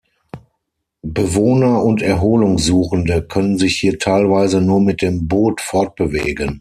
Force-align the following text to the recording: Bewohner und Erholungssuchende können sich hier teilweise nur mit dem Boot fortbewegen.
Bewohner 1.03 1.83
und 1.83 2.01
Erholungssuchende 2.01 3.21
können 3.21 3.59
sich 3.59 3.77
hier 3.77 3.99
teilweise 3.99 4.59
nur 4.59 4.81
mit 4.81 5.03
dem 5.03 5.27
Boot 5.27 5.61
fortbewegen. 5.61 6.59